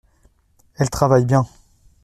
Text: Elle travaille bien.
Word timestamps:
Elle 0.77 0.89
travaille 0.89 1.25
bien. 1.27 1.45